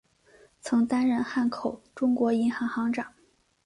[0.61, 3.13] 曾担任汉口中国银行行长。